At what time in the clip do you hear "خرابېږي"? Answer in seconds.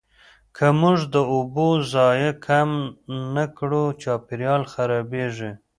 4.73-5.51